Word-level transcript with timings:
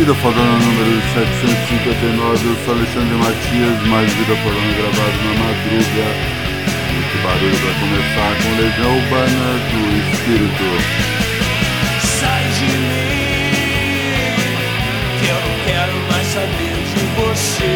Vida 0.00 0.14
Fodona 0.14 0.56
número 0.56 0.96
759, 1.12 2.48
eu 2.48 2.56
sou 2.64 2.72
Alexandre 2.72 3.16
Matias, 3.16 3.76
mais 3.86 4.10
Vida 4.10 4.34
Fodona 4.36 4.72
gravado 4.72 5.18
na 5.26 5.34
madruga. 5.44 6.06
Muito 6.88 7.16
barulho 7.22 7.58
para 7.60 7.74
começar 7.80 8.32
com 8.40 8.48
Legião 8.56 8.96
Urbana 8.96 9.60
do 9.68 9.80
Espírito. 10.00 10.68
Sai 12.00 12.44
de 12.56 12.70
mim, 12.80 14.40
que 15.20 15.26
eu 15.28 15.36
não 15.36 15.56
quero 15.66 15.92
mais 16.10 16.26
saber 16.28 16.80
de 16.80 17.02
você. 17.20 17.72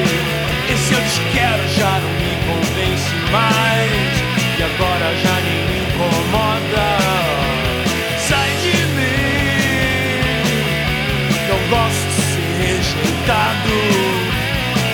E 0.72 0.74
se 0.78 0.90
eu 0.94 1.02
te 1.04 1.20
quero 1.36 1.62
já 1.76 1.92
não 2.00 2.08
me 2.08 2.32
convence 2.48 3.12
mais, 3.30 4.14
e 4.58 4.62
agora 4.62 5.12
já 5.22 5.36
nem 5.44 5.60
me 5.68 5.76
incomoda. 5.84 6.88
Sai 8.16 8.50
de 8.62 8.76
mim, 8.96 9.44
não 11.50 11.60
gosto 11.68 12.00
de 12.00 12.03
ser 12.03 12.03
rejeitado, 13.24 13.70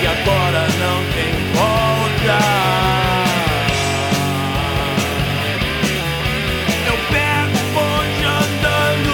e 0.01 0.07
agora 0.07 0.67
não 0.79 1.03
tem 1.13 1.33
volta. 1.53 2.39
Eu 6.87 6.97
pego 7.11 7.57
o 7.57 7.65
bonde 7.73 8.23
andando, 8.25 9.13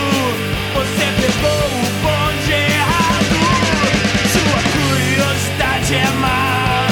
você 0.73 1.05
pegou 1.19 1.65
o 1.65 1.89
bonde 2.03 2.51
errado. 2.53 3.37
Sua 4.31 4.59
curiosidade 4.71 5.95
é 5.95 6.09
má, 6.19 6.87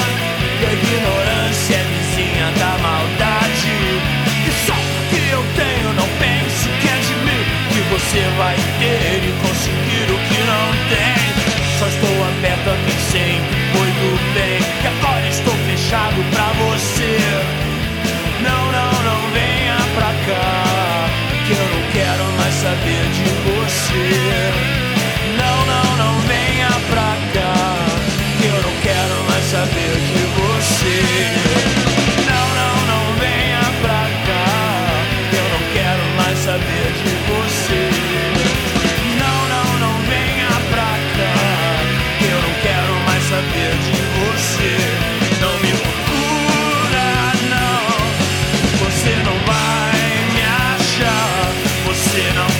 e 0.60 0.66
a 0.66 0.72
ignorância 0.72 1.76
é 1.76 1.84
vizinha 1.84 2.50
da 2.58 2.72
maldade. 2.82 3.74
E 4.46 4.66
só 4.66 4.74
porque 4.74 5.20
eu 5.32 5.42
tenho, 5.54 5.92
não 5.94 6.08
pense 6.18 6.68
que 6.80 6.88
é 6.88 6.98
de 6.98 7.14
mim 7.24 7.44
que 7.70 7.80
você 7.92 8.22
vai 8.36 8.56
ter 8.78 9.22
e 9.24 9.32
conseguir 9.46 10.12
o 10.12 10.18
que 10.28 10.38
não 10.42 10.66
tem. 10.88 11.25
Só 11.78 11.86
estou 11.86 12.24
aberto 12.24 12.70
a 12.70 12.76
quem 12.86 13.38
do 14.00 14.34
bem, 14.34 14.58
e 14.82 14.86
agora 14.86 15.28
estou 15.28 15.54
fechado 15.68 16.24
pra 16.30 16.48
você. 16.64 17.18
Não, 18.42 18.72
não, 18.72 18.92
não 19.02 19.30
venha 19.30 19.76
pra 19.94 20.10
cá, 20.24 21.08
que 21.46 21.52
eu 21.52 21.68
não 21.74 21.82
quero 21.92 22.24
mais 22.38 22.54
saber 22.54 23.04
de 23.12 23.28
você. 23.44 24.08
Não, 25.36 25.66
não, 25.66 25.96
não 25.96 26.20
venha 26.20 26.70
pra 26.88 27.16
cá, 27.34 27.76
que 28.40 28.46
eu 28.46 28.62
não 28.62 28.74
quero 28.82 29.16
mais 29.28 29.44
saber 29.44 29.94
de 30.08 30.22
você. 30.40 30.98
Não, 32.24 32.46
não, 32.60 32.76
não 32.86 33.04
venha 33.20 33.64
pra 33.82 34.02
cá, 34.26 34.48
que 35.30 35.36
eu 35.36 35.46
não 35.52 35.62
quero 35.74 36.04
mais 36.16 36.38
saber 36.38 36.88
de 37.04 37.12
você. 37.28 37.45
dancing 52.16 52.38
on 52.38 52.55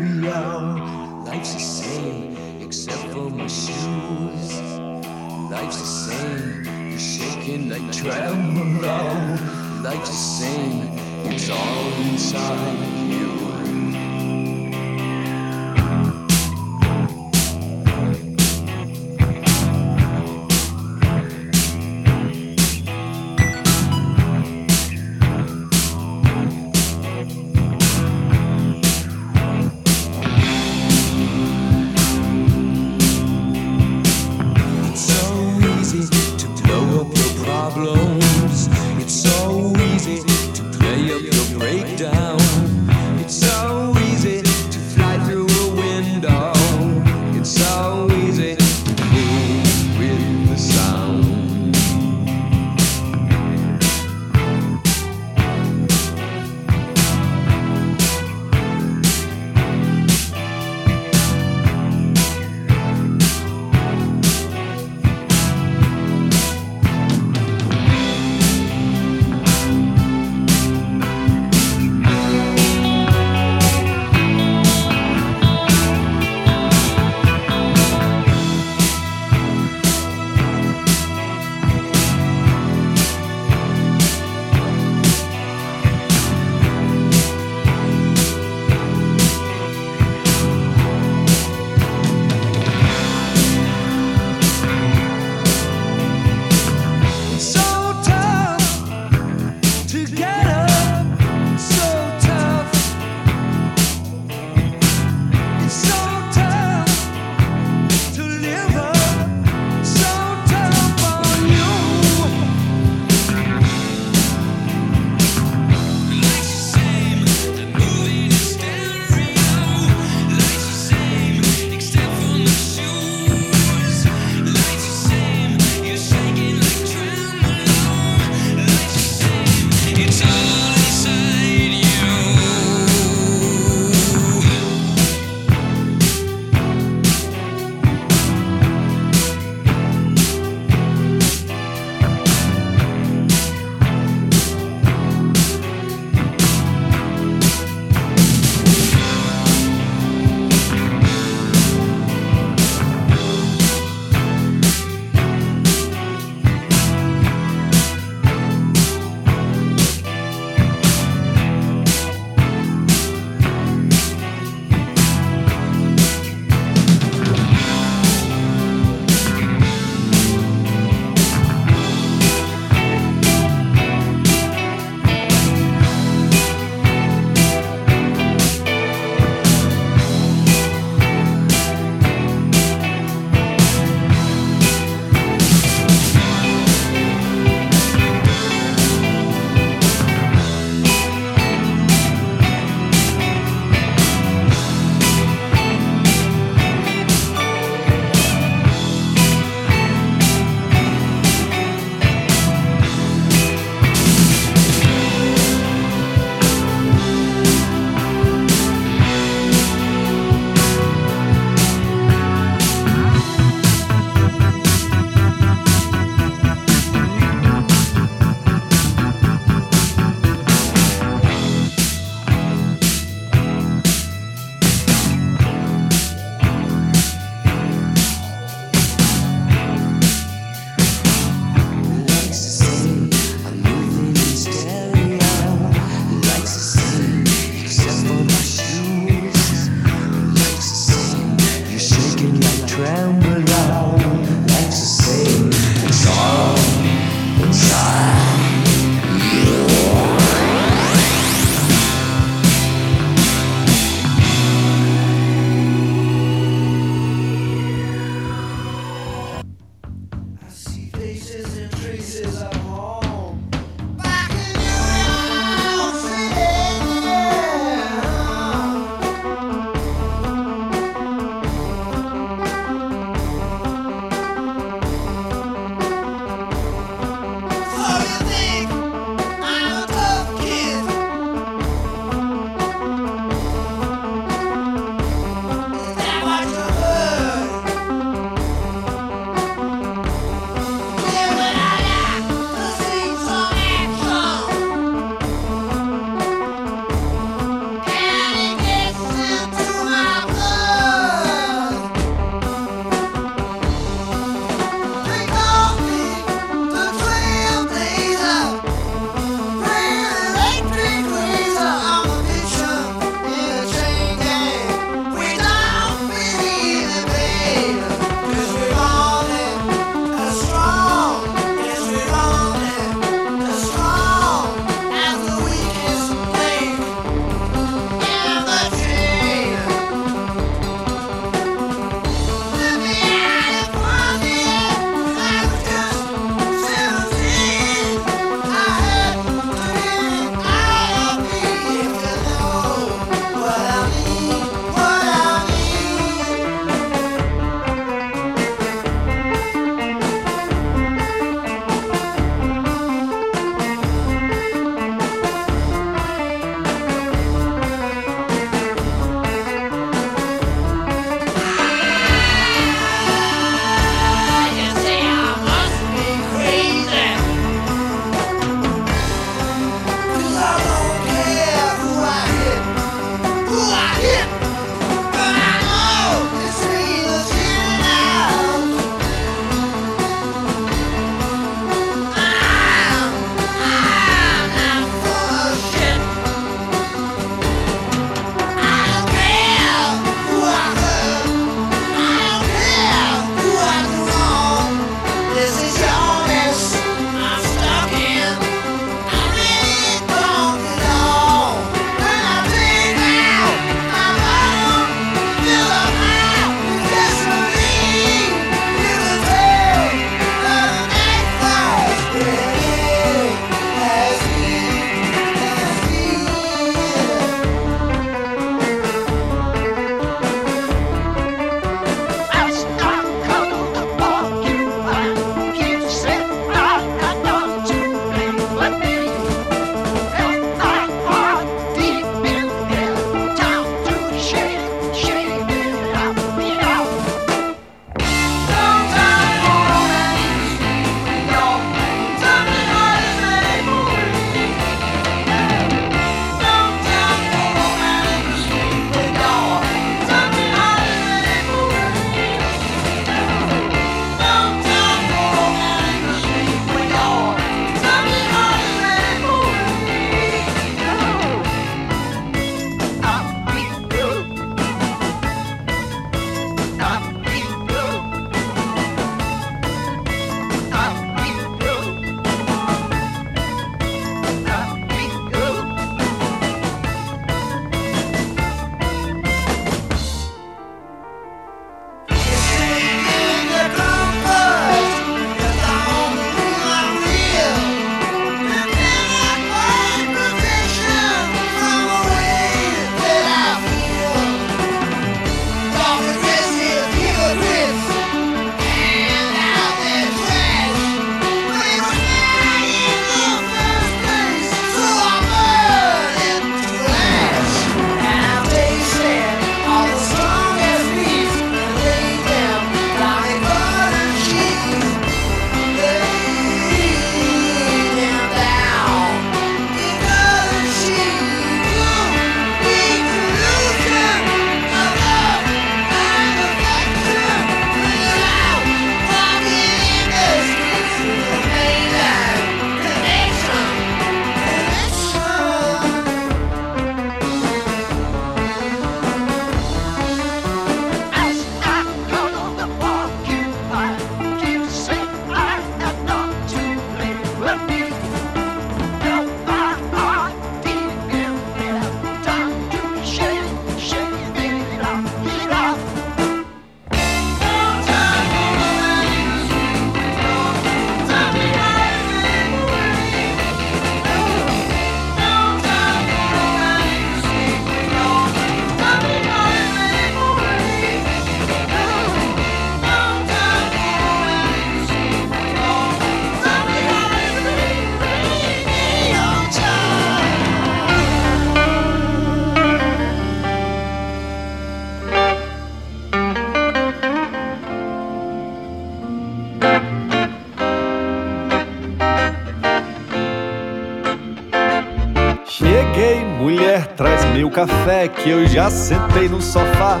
Tomei 597.42 597.44
o 597.44 597.50
café 597.50 598.08
que 598.08 598.30
eu 598.30 598.46
já 598.46 598.70
sentei 598.70 599.28
no 599.28 599.40
sofá. 599.40 600.00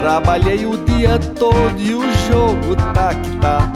Trabalhei 0.00 0.66
o 0.66 0.76
dia 0.84 1.18
todo 1.18 1.78
e 1.78 1.94
o 1.94 2.02
jogo 2.28 2.76
tá 2.94 3.14
que 3.14 3.30
tá. 3.38 3.72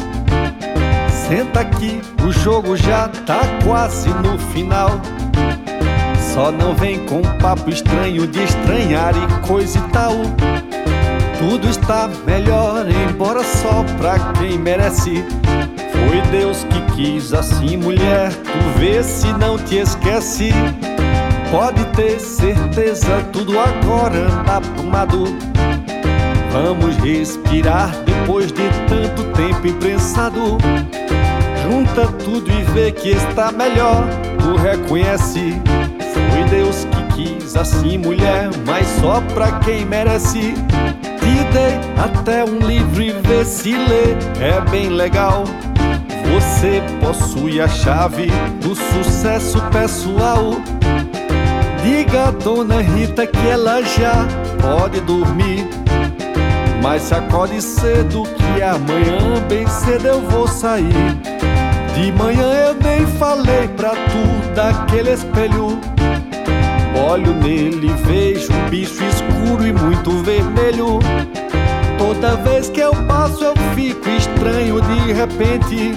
Senta 1.11 1.61
aqui, 1.61 2.01
o 2.23 2.31
jogo 2.31 2.77
já 2.77 3.09
tá 3.27 3.41
quase 3.65 4.09
no 4.11 4.39
final. 4.39 4.91
Só 6.35 6.53
não 6.53 6.75
vem 6.75 7.05
com 7.07 7.23
papo 7.39 7.71
estranho 7.71 8.27
de 8.27 8.45
estranhar 8.45 9.15
e 9.17 9.47
coisa 9.47 9.79
e 9.79 9.83
tal. 9.91 10.13
Tudo 11.39 11.69
está 11.69 12.09
melhor, 12.25 12.87
embora 12.89 13.43
só 13.43 13.85
pra 13.99 14.19
quem 14.35 14.59
merece. 14.59 15.25
Foi 15.93 16.21
Deus 16.31 16.65
que 16.65 16.76
quis 16.97 17.35
assim, 17.35 17.77
mulher. 17.77 18.33
Tu 18.33 18.79
vê 18.81 19.03
se 19.03 19.31
não 19.35 19.59
te 19.59 19.77
esquece. 19.77 20.51
Pode 21.51 21.85
ter 21.95 22.19
certeza, 22.19 23.23
tudo 23.33 23.59
agora 23.61 24.17
anda 24.17 24.55
arrumado. 24.55 25.25
Vamos 26.51 26.97
respirar 26.97 27.95
depois 28.05 28.47
de 28.47 28.69
tanto 28.89 29.23
tempo 29.35 29.67
imprensado. 29.67 30.57
Junta 31.63 32.07
tudo 32.25 32.51
e 32.51 32.63
vê 32.73 32.91
que 32.91 33.11
está 33.11 33.53
melhor, 33.53 34.05
tu 34.39 34.57
reconhece. 34.57 35.61
Foi 36.31 36.45
Deus 36.45 36.87
que 37.15 37.37
quis 37.37 37.57
assim, 37.57 37.99
mulher, 37.99 38.49
mas 38.67 38.87
só 39.01 39.21
pra 39.35 39.53
quem 39.61 39.85
merece. 39.85 40.55
Te 41.21 41.45
dei 41.53 41.79
até 42.03 42.45
um 42.45 42.59
livro 42.67 43.03
e 43.03 43.11
vê 43.11 43.45
se 43.45 43.73
lê, 43.73 44.15
é 44.41 44.61
bem 44.71 44.89
legal. 44.89 45.45
Você 46.33 46.83
possui 47.01 47.61
a 47.61 47.69
chave 47.69 48.27
do 48.61 48.75
sucesso 48.75 49.61
pessoal. 49.71 50.57
Diga 51.83 52.29
a 52.29 52.31
dona 52.31 52.81
Rita 52.81 53.27
que 53.27 53.49
ela 53.49 53.83
já 53.83 54.27
pode 54.61 55.01
dormir. 55.01 55.69
Mas 56.83 57.03
se 57.03 57.15
acorde 57.15 57.61
cedo 57.63 58.23
que 58.25 58.63
amanhã 58.63 59.41
bem 59.49 59.67
cedo 59.67 60.07
eu 60.07 60.21
vou 60.23 60.47
sair. 60.49 60.93
De 61.95 62.13
manhã 62.13 62.53
eu 62.53 62.75
nem 62.75 63.07
falei 63.19 63.69
pra 63.69 63.91
tu 63.91 64.55
daquele 64.55 65.13
espelho. 65.13 65.79
Olho 67.09 67.35
nele, 67.35 67.93
vejo 68.05 68.53
um 68.53 68.69
bicho 68.69 69.03
escuro 69.05 69.67
e 69.67 69.73
muito 69.73 70.23
vermelho. 70.23 70.99
Toda 72.07 72.37
vez 72.37 72.69
que 72.69 72.79
eu 72.79 72.95
passo 73.09 73.43
eu 73.43 73.55
fico 73.75 74.09
estranho 74.09 74.81
de 74.81 75.13
repente. 75.13 75.93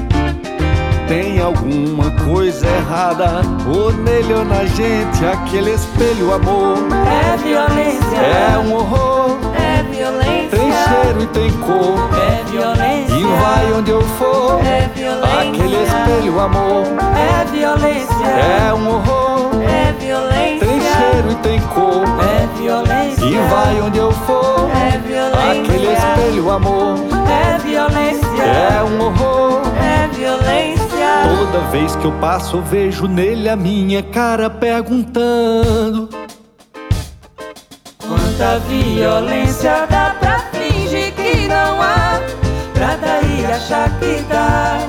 Tem 1.08 1.39
alguma 1.39 2.10
coisa 2.26 2.65
errada, 2.65 3.41
ou 3.67 3.93
nele 3.93 4.34
ou 4.34 4.43
na 4.43 4.65
gente, 4.65 5.24
aquele 5.24 5.76
espelho 5.76 6.34
amor. 6.34 6.80
É 7.06 7.38
violência, 7.38 8.17
é 8.17 8.58
um 8.58 8.74
horror. 8.74 9.38
É 9.56 9.84
violência, 9.84 10.50
tem 10.50 10.72
cheiro 10.72 11.22
e 11.22 11.28
tem 11.28 11.52
cor. 11.60 12.10
É 12.17 12.43
violência, 12.50 13.13
e 13.13 13.24
vai 13.24 13.74
onde 13.74 13.91
eu 13.91 14.02
for. 14.02 14.60
É 14.65 14.89
violência, 14.95 15.39
aquele 15.39 15.84
espelho 15.84 16.39
amor. 16.39 16.86
É 17.15 17.45
violência, 17.52 18.26
é 18.26 18.74
um 18.74 18.95
horror. 18.95 19.52
É 19.62 19.93
violência, 20.04 20.69
cheiro 21.10 21.32
e 21.32 21.36
tem 21.36 21.60
cor. 21.62 22.04
É 22.24 22.48
violência, 22.58 23.26
e 23.26 23.38
vai 23.50 23.82
onde 23.82 23.98
eu 23.98 24.12
for. 24.12 24.69
É 24.69 24.98
violência, 24.98 25.62
aquele 25.62 25.93
espelho 25.93 26.52
amor. 26.52 26.98
É 27.28 27.58
violência, 27.58 28.43
é 28.43 28.84
um 28.84 29.02
horror. 29.02 29.62
É 29.78 30.08
violência. 30.08 30.89
Toda 31.38 31.60
vez 31.69 31.95
que 31.95 32.06
eu 32.06 32.12
passo, 32.13 32.58
eu 32.58 32.62
vejo 32.62 33.08
nele 33.08 33.50
a 33.50 33.56
minha 33.56 34.04
cara 34.04 34.50
perguntando: 34.50 36.10
Quanta 37.98 38.60
violência 38.67 39.88
dá 39.89 40.15
pra 40.19 40.39
fingir 40.52 41.13
que 41.13 41.48
não 41.48 41.82
há? 41.82 42.19
Pra 42.74 42.95
daí 42.95 43.45
achar 43.45 43.89
que 44.00 44.22
dá. 44.30 44.80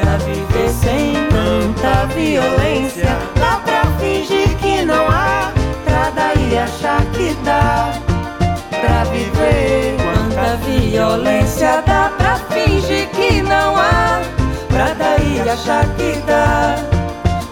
Pra 0.00 0.16
viver 0.18 0.68
sem 0.70 1.14
tanta 1.28 2.06
violência. 2.14 3.08
Dá 3.38 3.60
Pra 6.18 6.34
daí 6.34 6.58
achar 6.58 7.04
que 7.12 7.32
dá. 7.44 7.92
Pra 8.70 9.04
viver. 9.04 9.96
Quanta 10.02 10.56
violência 10.66 11.80
dá 11.86 12.10
pra 12.18 12.34
fingir 12.50 13.08
que 13.10 13.40
não 13.40 13.76
há 13.76 14.20
pra 14.68 14.94
daí 14.94 15.40
achar 15.48 15.84
que 15.94 16.18
dá 16.26 16.74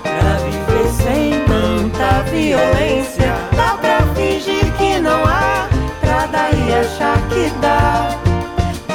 Pra 0.02 0.36
viver 0.44 0.92
sem 0.92 1.44
tanta 1.44 2.22
violência. 2.30 3.32
Dá 3.56 3.78
pra 3.80 4.02
fingir 4.16 4.72
que 4.72 4.98
não 4.98 5.24
há 5.24 5.68
Pra 6.00 6.26
daí 6.26 6.74
achar 6.74 7.18
que 7.28 7.50
dá 7.60 8.08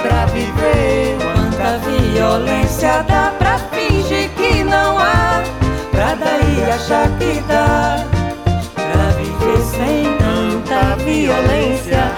Pra 0.01 0.25
viver. 0.25 1.17
Quanta 1.17 1.77
violência 1.87 3.03
Dá 3.03 3.31
pra 3.39 3.57
fingir 3.71 4.29
que 4.31 4.65
não 4.65 4.99
há 4.99 5.41
Pra 5.91 6.15
daí 6.15 6.69
achar 6.69 7.07
que 7.17 7.41
dá 7.47 8.20
violência 11.11 12.10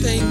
thing 0.00 0.25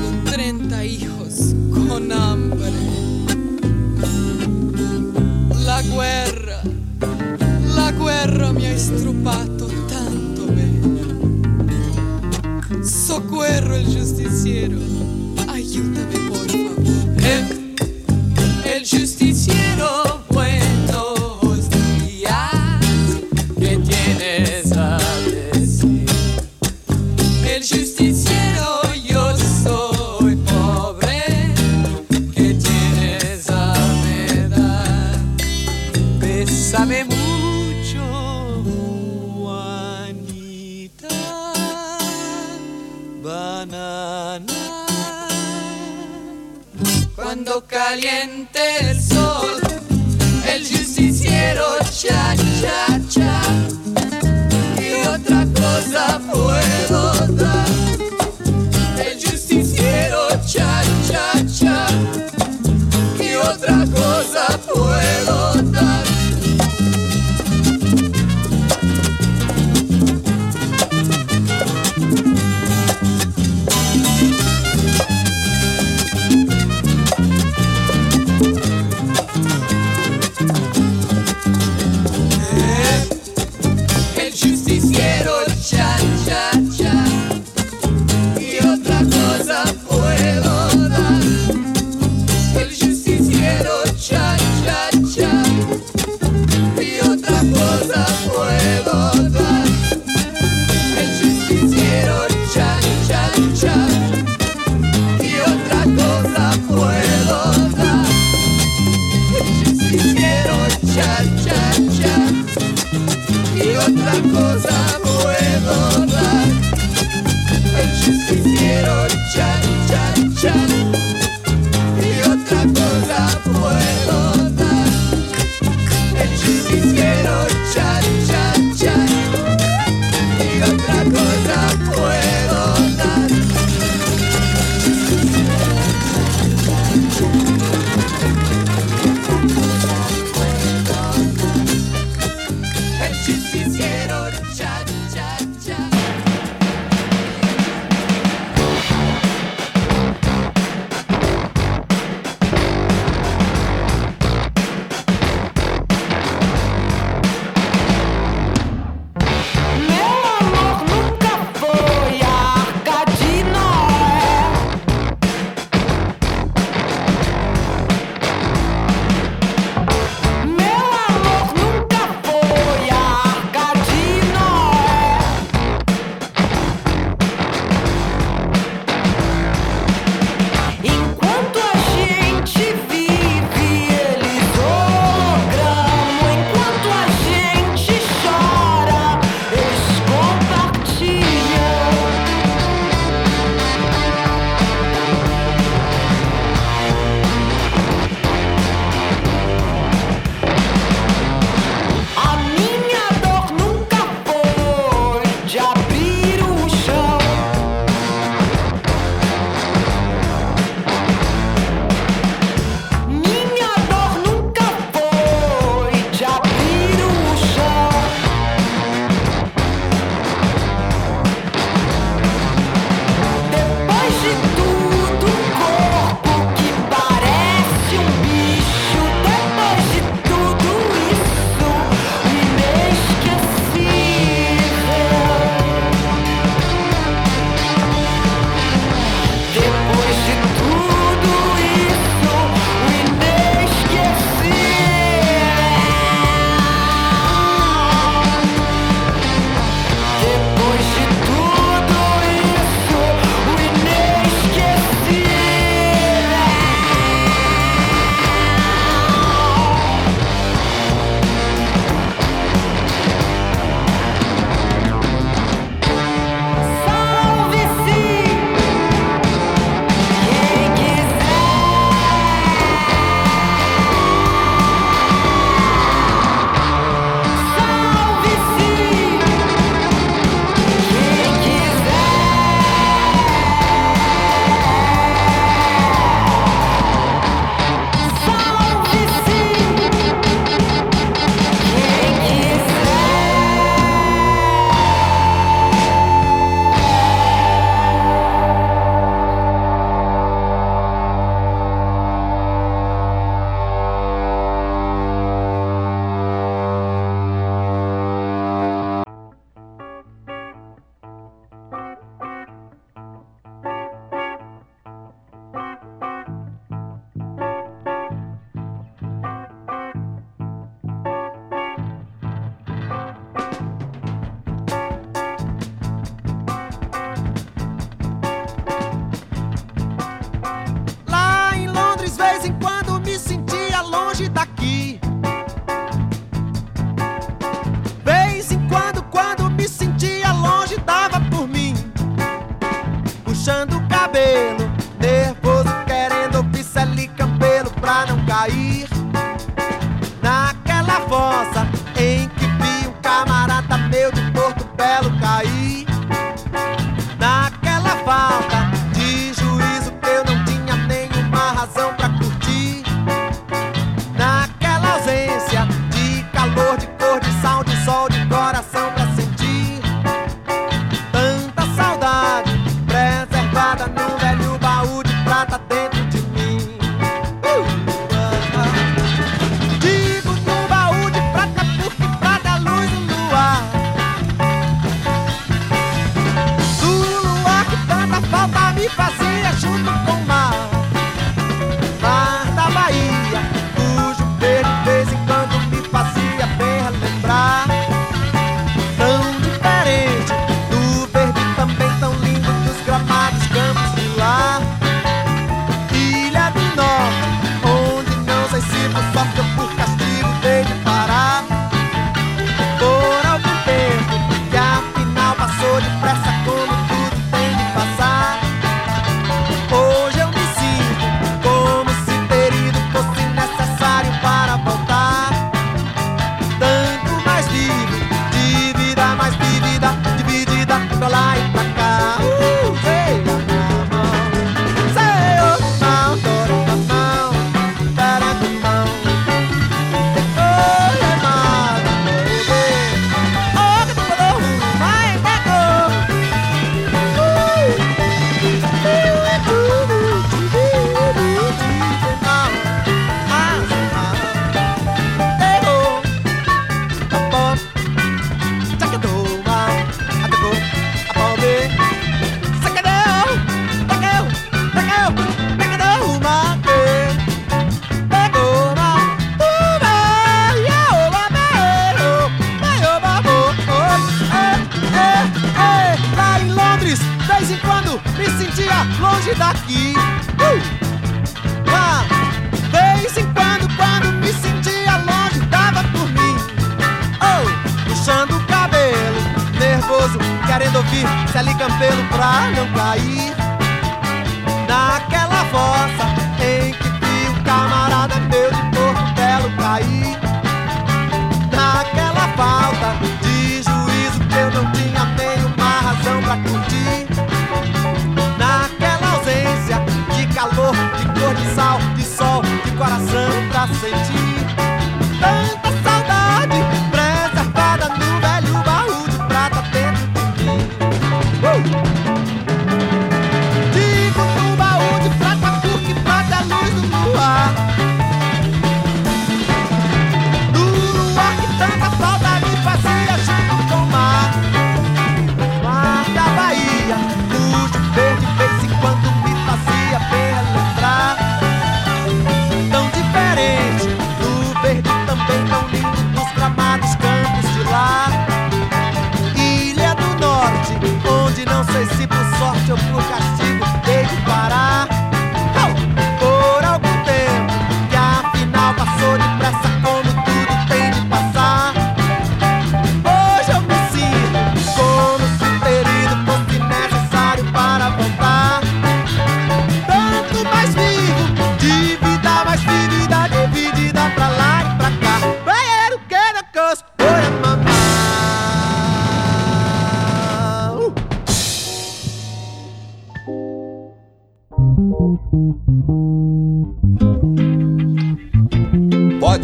cair 348.35 348.94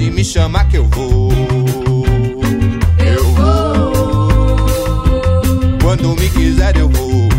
pode 0.01 0.09
me 0.11 0.25
chamar 0.25 0.67
que 0.67 0.77
eu 0.77 0.85
vou. 0.85 1.31
Eu 2.97 3.23
vou. 3.33 4.57
Quando 5.81 6.15
me 6.15 6.27
quiser 6.29 6.75
eu 6.75 6.89
vou. 6.89 7.29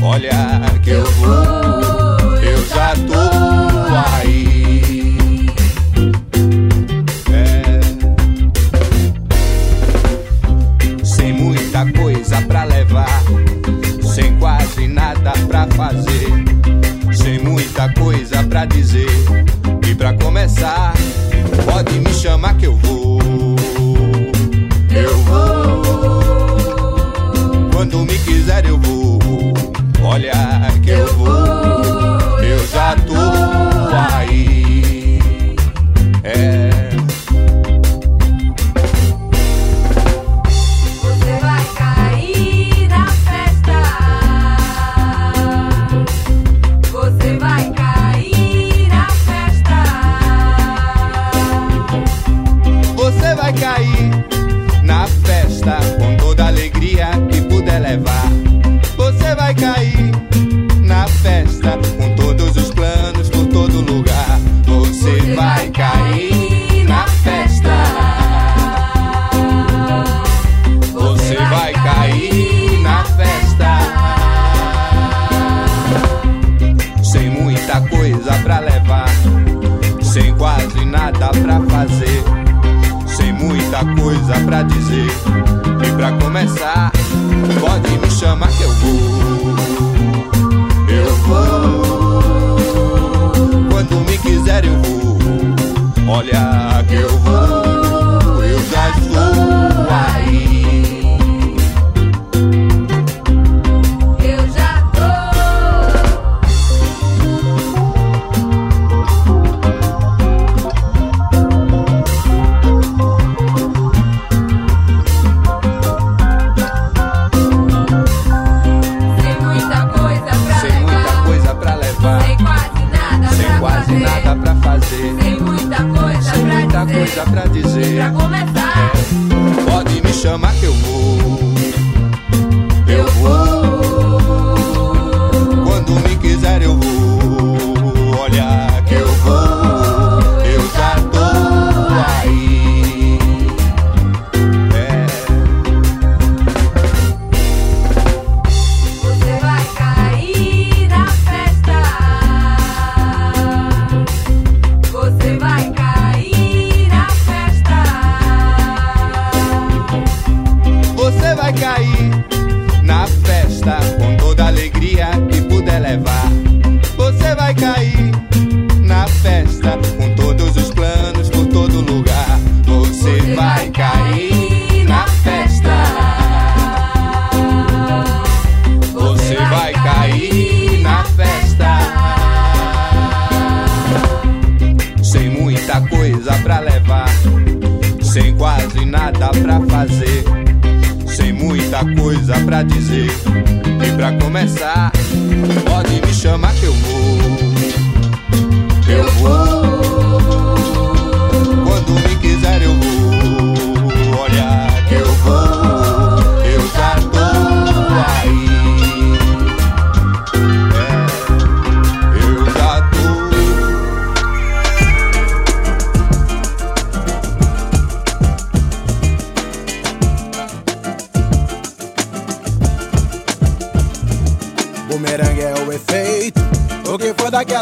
Olha 0.00 0.60
que 0.84 0.90
eu 0.90 1.04
vou. 1.12 1.34
Eu 2.42 2.64
já 2.68 2.94
tô 3.08 3.14
aí. 4.14 5.46
É. 7.32 7.80
Sem 11.02 11.32
muita 11.32 11.90
coisa 11.92 12.40
pra 12.42 12.64
levar, 12.64 13.22
sem 14.14 14.36
quase 14.36 14.86
nada 14.86 15.32
pra 15.48 15.66
fazer, 15.68 16.28
sem 17.12 17.40
muita 17.40 17.92
coisa 17.94 18.44
pra 18.44 18.64
dizer 18.64 19.10
e 19.88 19.94
pra 19.94 20.12
começar. 20.14 20.99
Chamar 22.20 22.54
que 22.58 22.66
eu 22.66 22.76
vou. 22.76 23.18
Eu 24.94 25.16
vou. 25.20 26.36
Quando 27.72 28.00
me 28.00 28.18
quiser 28.18 28.66
eu 28.66 28.76
vou. 28.76 29.18
Olha 30.02 30.34
que 30.82 30.90
eu 30.90 31.06
vou. 31.14 31.39
Pra 84.50 84.62
dizer. 84.64 85.06
E 85.86 85.92
pra 85.92 86.10
começar, 86.12 86.90
pode 87.60 87.96
me 87.98 88.10
chamar 88.10 88.48
que 88.48 88.64
eu 88.64 88.72
vou. 88.72 89.54
Eu 90.88 91.16
vou. 91.18 92.56
Quando 93.70 94.00
me 94.10 94.18
quiser 94.18 94.64
eu 94.64 94.76
vou. 94.82 95.18
Olha 96.08 96.84
que 96.88 96.94
eu 96.96 97.08
vou. 97.20 97.39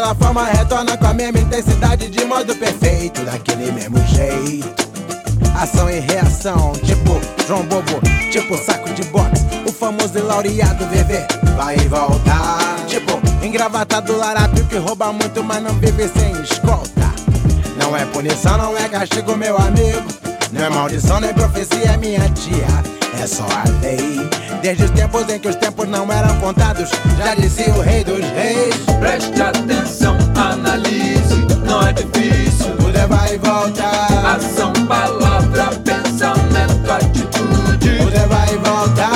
Daquela 0.09 0.15
forma 0.15 0.45
retorna 0.45 0.97
com 0.97 1.07
a 1.07 1.13
mesma 1.13 1.39
intensidade 1.39 2.09
de 2.09 2.25
modo 2.25 2.55
perfeito, 2.55 3.23
daquele 3.23 3.71
mesmo 3.71 3.97
jeito. 4.07 4.89
Ação 5.55 5.89
e 5.89 5.99
reação, 5.99 6.73
tipo 6.83 7.19
João 7.47 7.63
Bobo, 7.63 7.99
tipo 8.31 8.57
saco 8.57 8.89
de 8.93 9.03
boxe. 9.05 9.45
O 9.67 9.71
famoso 9.71 10.17
e 10.17 10.21
laureado 10.21 10.85
VV 10.85 11.27
vai 11.55 11.77
e 11.77 11.87
volta. 11.87 12.37
Tipo, 12.87 13.19
engravatado 13.45 14.15
larápio 14.17 14.65
que 14.65 14.77
rouba 14.77 15.11
muito, 15.11 15.43
mas 15.43 15.61
não 15.61 15.73
vive 15.75 16.07
sem 16.07 16.31
escolta. 16.41 17.13
Não 17.77 17.95
é 17.95 18.05
punição, 18.05 18.57
não 18.57 18.77
é 18.77 18.87
castigo, 18.87 19.35
meu 19.35 19.57
amigo. 19.57 20.07
Não 20.51 20.63
é 20.63 20.69
maldição, 20.69 21.19
nem 21.19 21.33
profecia, 21.33 21.91
é 21.93 21.97
minha 21.97 22.27
tia. 22.29 22.67
É 23.21 23.27
só 23.27 23.43
a 23.43 23.63
lei. 23.81 24.38
Desde 24.61 24.83
os 24.83 24.91
tempos 24.91 25.29
em 25.29 25.39
que 25.39 25.47
os 25.47 25.55
tempos 25.55 25.87
não 25.87 26.11
eram 26.11 26.37
contados, 26.41 26.89
já 27.17 27.33
dizia 27.33 27.73
o 27.73 27.79
rei 27.79 28.03
dos 28.03 28.19
reis. 28.19 28.75
Preste 28.99 29.41
atenção, 29.41 30.17
analise, 30.35 31.47
não 31.65 31.87
é 31.87 31.93
difícil. 31.93 32.75
Tudo 32.77 32.97
é 32.97 33.07
vai 33.07 33.35
e 33.35 33.37
volta. 33.37 33.85
Ação, 34.35 34.73
palavra, 34.85 35.67
pensamento, 35.83 36.91
atitude. 36.91 37.97
Tudo 37.99 38.15
é 38.15 38.27
vai 38.27 38.53
e 38.53 38.57
volta. 38.57 39.07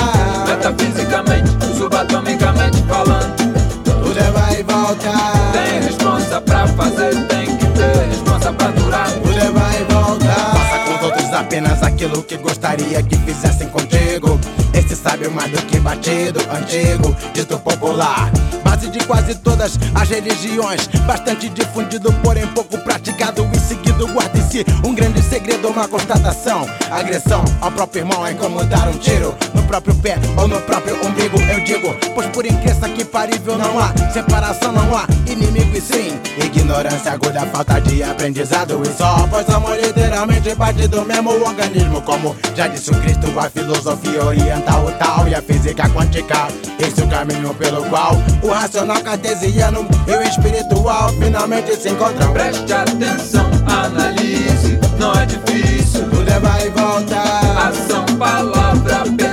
Metafisicamente, 0.48 1.50
subatomicamente 1.78 2.82
falando. 2.88 3.36
Tudo 3.84 4.20
é 4.20 4.32
vai 4.32 4.60
e 4.62 4.64
volta. 4.64 5.12
Tem 5.52 5.82
responsa 5.82 6.40
pra 6.40 6.68
fazer, 6.68 7.16
tem 7.28 7.58
que 7.58 7.66
ter 7.68 8.08
responsa 8.10 8.54
pra 8.54 8.68
durar. 8.68 9.12
Tudo 9.12 9.38
é 9.38 9.52
vai 9.52 9.82
e 9.82 9.94
volta. 9.94 10.26
Faça 10.26 10.80
com 10.86 10.96
os 10.96 11.04
outros 11.04 11.34
apenas 11.34 11.84
aquilo 11.84 12.24
que 12.24 12.38
gostaria 12.38 13.04
que 13.04 13.18
fizessem 13.18 13.68
contigo. 13.68 14.40
Esse 14.74 14.96
sabe 14.96 15.28
mais 15.30 15.52
do 15.52 15.62
que 15.64 15.80
batido, 15.80 16.40
antigo, 16.52 17.16
dito 17.34 17.58
popular. 17.60 18.32
Base 18.64 18.90
de 18.90 19.00
quase 19.06 19.36
todas 19.36 19.78
as 19.94 20.10
religiões. 20.10 20.88
Bastante 21.06 21.50
difundido, 21.50 22.12
porém 22.24 22.48
pouco 22.48 22.78
praticado 22.80 23.48
e 23.54 23.60
seguido. 23.60 24.08
Guarda 24.08 24.38
em 24.38 24.50
si 24.50 24.66
um 24.84 24.94
grande 24.94 25.22
segredo, 25.22 25.68
uma 25.70 25.88
constatação. 25.88 26.68
Agressão 26.92 27.44
ao 27.62 27.72
próprio 27.72 28.02
irmão 28.02 28.26
é 28.26 28.34
como 28.34 28.64
dar 28.66 28.88
um 28.88 28.98
tiro 28.98 29.36
no 29.54 29.64
próprio 29.64 29.96
pé 29.96 30.18
ou 30.38 30.48
no 30.48 30.60
próprio 30.62 30.96
umbigo. 31.06 31.40
Eu 31.42 31.64
digo, 31.64 31.96
pois 32.16 32.28
por 32.28 32.46
incrível 32.46 32.74
que 32.96 33.06
parível 33.06 33.58
não 33.58 33.80
há 33.80 33.94
separação, 34.12 34.72
não 34.72 34.96
há 34.96 35.08
inimigo 35.28 35.78
e 35.78 35.82
sim 35.82 36.20
ignorância 36.44 37.12
aguda, 37.12 37.46
falta 37.48 37.80
de 37.82 38.04
aprendizado 38.04 38.82
e 38.84 38.98
só. 38.98 39.28
Pois 39.30 39.48
amor 39.50 39.78
literalmente 39.78 40.56
parte 40.56 40.88
do 40.88 41.04
mesmo 41.06 41.32
organismo, 41.32 42.02
como 42.02 42.36
já 42.56 42.68
disse 42.68 42.92
o 42.92 42.96
Cristo, 43.02 43.28
a 43.40 43.50
filosofia 43.50 44.24
o 44.72 44.92
tal 44.94 45.28
e 45.28 45.36
a 45.36 45.42
física 45.42 45.90
quântica. 45.90 46.48
Esse 46.80 47.02
é 47.02 47.04
o 47.04 47.08
caminho 47.08 47.54
pelo 47.56 47.84
qual 47.86 48.16
o 48.42 48.50
racional 48.50 49.02
cartesiano 49.02 49.88
e 50.08 50.12
o 50.12 50.22
espiritual 50.22 51.10
finalmente 51.20 51.76
se 51.76 51.90
encontram. 51.90 52.34
Preste 52.34 52.72
atenção, 52.74 53.50
analise, 53.68 54.80
não 55.00 55.14
é 55.14 55.26
difícil. 55.26 56.10
Tudo 56.10 56.30
é 56.30 56.40
vai 56.40 56.68
e 56.68 56.70
volta. 56.70 57.22
Ação, 57.68 58.06
palavra, 58.18 59.04
pensamento, 59.18 59.33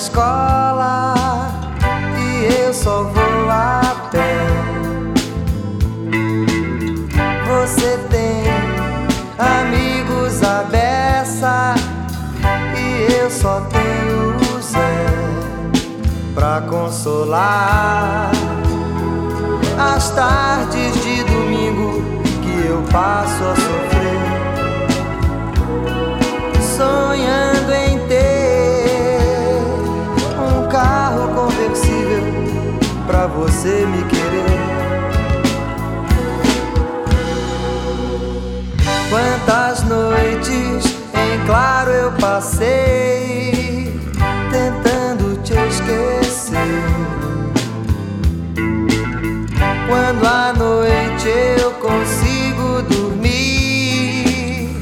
escola 0.00 1.14
e 2.18 2.62
eu 2.62 2.72
só 2.72 3.02
vou 3.02 3.50
a 3.50 4.08
pé. 4.10 4.46
Você 7.46 7.98
tem 8.08 8.44
amigos 9.38 10.42
à 10.42 10.62
beça 10.64 11.74
e 12.74 13.12
eu 13.12 13.30
só 13.30 13.60
tenho 13.68 14.36
o 14.56 14.62
Zé 14.62 15.06
pra 16.34 16.62
consolar 16.62 18.30
as 19.94 20.10
tardes 20.12 20.94
de 21.04 21.24
domingo 21.24 22.02
que 22.40 22.68
eu 22.68 22.82
passo 22.90 23.44
a 23.44 23.54
sofrer. 23.54 23.89
Você 33.60 33.84
me 33.84 34.02
querer. 34.04 34.58
Quantas 39.10 39.82
noites 39.84 40.96
em 41.12 41.46
claro 41.46 41.90
eu 41.90 42.12
passei 42.12 44.00
tentando 44.50 45.42
te 45.42 45.52
esquecer. 45.52 46.56
Quando 49.86 50.26
à 50.26 50.54
noite 50.54 51.28
eu 51.60 51.72
consigo 51.72 52.80
dormir, 52.88 54.74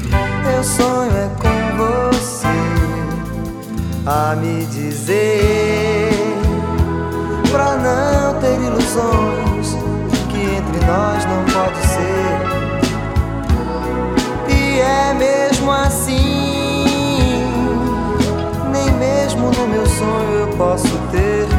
eu 0.55 0.63
sonho 0.63 1.11
é 1.11 1.29
com 1.37 1.49
você 1.75 2.47
a 4.05 4.35
me 4.37 4.65
dizer 4.67 6.11
pra 7.51 7.75
não 7.75 8.18
ter 8.49 8.59
ilusões 8.61 9.75
que 10.29 10.41
entre 10.57 10.85
nós 10.85 11.23
não 11.25 11.45
pode 11.53 11.77
ser. 11.85 12.33
E 14.49 14.79
é 14.79 15.13
mesmo 15.13 15.71
assim, 15.71 17.43
nem 18.71 18.91
mesmo 18.93 19.51
no 19.51 19.67
meu 19.67 19.85
sonho 19.85 20.39
eu 20.39 20.47
posso 20.57 20.97
ter 21.11 21.58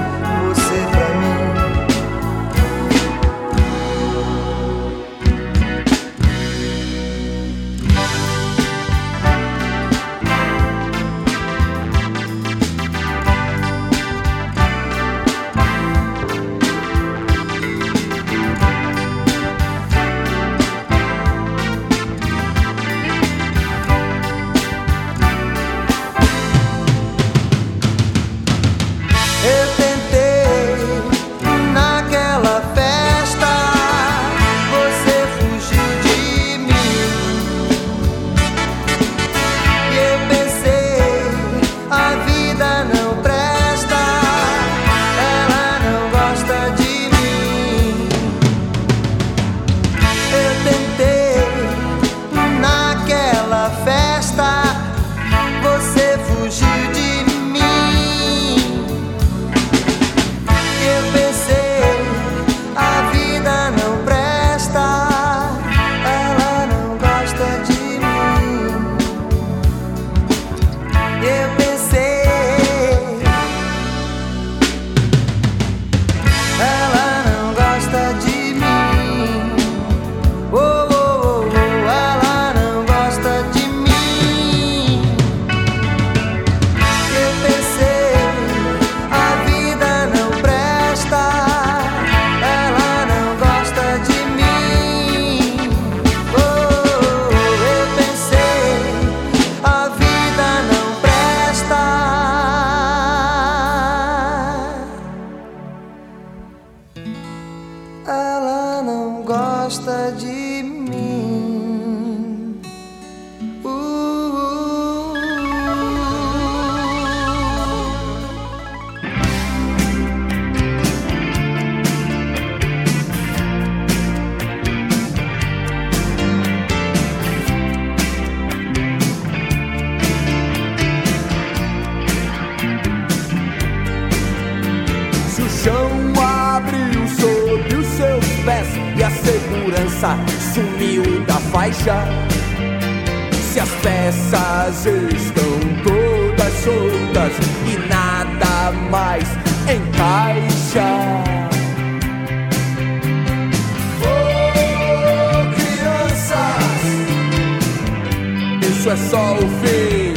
isso 158.91 158.91
é 158.91 158.97
só 159.09 159.35
o 159.35 159.39
fim, 159.39 160.15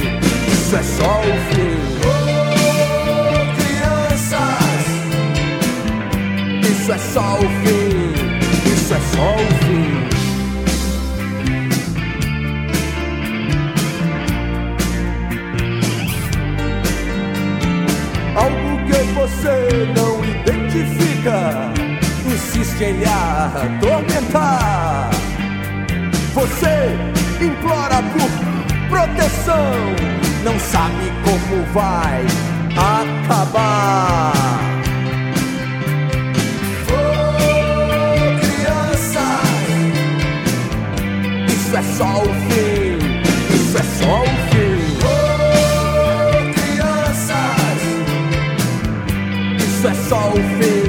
isso 0.51 0.75
é 0.75 0.81
só 0.81 1.19
o 1.19 1.21
fim. 1.49 1.77
Oh, 2.01 3.45
crianças. 3.55 4.83
Isso 6.67 6.89
é 6.91 6.97
só 6.97 7.35
o 7.35 7.47
fim, 7.61 8.13
isso 8.73 8.93
é 8.93 8.99
só 9.15 9.35
o 9.35 9.37
fim. 9.63 9.91
Algo 18.35 18.71
que 18.87 18.99
você 19.13 19.57
não 19.95 20.13
identifica, 20.25 21.37
insiste 22.25 22.83
em 22.83 22.93
lhe 22.93 23.05
atormentar. 23.05 25.11
Você 26.33 26.75
implora 27.39 28.01
por 28.13 28.52
proteção, 29.07 29.73
não 30.43 30.57
sabe 30.59 31.11
como 31.23 31.63
vai 31.73 32.25
acabar. 32.71 34.33
Oh, 36.89 36.93
crianças, 38.39 39.43
isso 41.49 41.75
é 41.75 41.81
só 41.97 42.21
o 42.21 42.33
fim, 42.47 42.97
isso 43.53 43.77
é 43.77 43.83
só 43.83 44.21
o 44.21 44.25
fim. 44.49 44.77
Oh, 45.03 46.53
crianças, 46.53 47.81
isso 49.57 49.87
é 49.87 49.93
só 50.07 50.29
o 50.29 50.31
fim, 50.33 50.82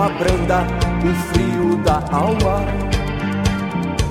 abranda 0.00 0.66
o 1.04 1.14
frio 1.28 1.76
da 1.78 2.02
alma. 2.10 2.64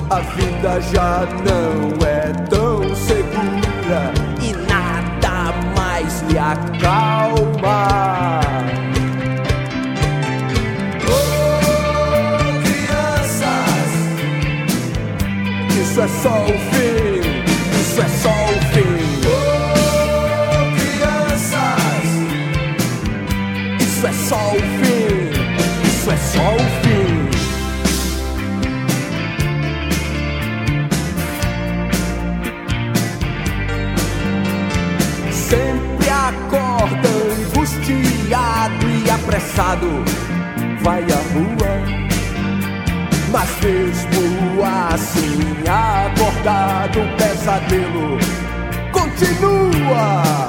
A 0.09 0.19
vida 0.19 0.81
já 0.81 1.27
não 1.45 2.07
é 2.07 2.31
tão 2.49 2.95
segura 2.95 4.13
e 4.41 4.53
nada 4.67 5.53
mais 5.77 6.21
lhe 6.23 6.37
acalma. 6.37 7.87
Oh, 11.07 11.57
crianças, 12.63 13.91
isso 15.81 16.01
é 16.01 16.07
só 16.07 16.43
o 16.43 16.57
fim, 16.71 17.21
isso 17.79 18.01
é 18.01 18.07
só 18.07 18.34
cansado 39.55 40.03
vai 40.81 41.01
à 41.03 41.15
rua. 41.33 41.95
Mas 43.31 43.49
mesmo 43.61 44.63
assim, 44.63 45.39
acordado, 45.67 46.99
o 46.99 47.17
pesadelo 47.17 48.17
continua. 48.91 50.47